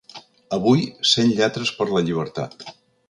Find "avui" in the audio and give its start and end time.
0.57-0.81